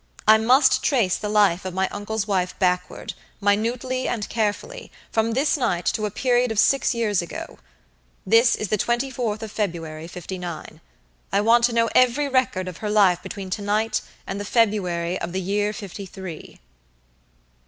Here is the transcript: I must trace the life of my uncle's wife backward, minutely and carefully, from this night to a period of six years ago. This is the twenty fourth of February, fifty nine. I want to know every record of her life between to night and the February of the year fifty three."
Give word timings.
I 0.27 0.39
must 0.39 0.81
trace 0.81 1.15
the 1.15 1.29
life 1.29 1.63
of 1.63 1.75
my 1.75 1.87
uncle's 1.89 2.27
wife 2.27 2.57
backward, 2.57 3.13
minutely 3.39 4.07
and 4.07 4.27
carefully, 4.29 4.91
from 5.11 5.33
this 5.33 5.55
night 5.57 5.85
to 5.93 6.07
a 6.07 6.09
period 6.09 6.51
of 6.51 6.57
six 6.57 6.95
years 6.95 7.21
ago. 7.21 7.59
This 8.25 8.55
is 8.55 8.69
the 8.69 8.77
twenty 8.79 9.11
fourth 9.11 9.43
of 9.43 9.51
February, 9.51 10.07
fifty 10.07 10.39
nine. 10.39 10.81
I 11.31 11.41
want 11.41 11.65
to 11.65 11.73
know 11.75 11.87
every 11.93 12.27
record 12.27 12.67
of 12.67 12.77
her 12.77 12.89
life 12.89 13.21
between 13.21 13.51
to 13.51 13.61
night 13.61 14.01
and 14.25 14.39
the 14.39 14.43
February 14.43 15.21
of 15.21 15.33
the 15.33 15.41
year 15.41 15.71
fifty 15.71 16.07
three." 16.07 16.59